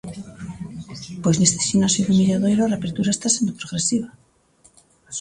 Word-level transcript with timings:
Pois 1.23 1.37
neste 1.37 1.63
ximnasio 1.65 2.03
do 2.05 2.13
Milladoiro 2.17 2.61
a 2.63 2.71
reapertura 2.71 3.11
está 3.15 3.27
sendo 3.31 3.57
progresiva. 3.59 4.09